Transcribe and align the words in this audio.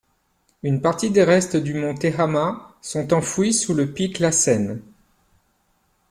Une 0.63 0.81
partie 0.81 1.11
des 1.11 1.23
restes 1.23 1.57
du 1.57 1.75
mont 1.75 1.93
Tehama 1.93 2.75
sont 2.81 3.13
enfouis 3.13 3.53
sous 3.53 3.75
le 3.75 3.91
pic 3.93 4.17
Lassen. 4.17 4.81